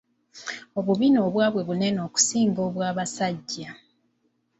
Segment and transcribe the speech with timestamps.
[0.79, 3.69] Obubina obwabwe bunene okusinga obw'abasajja.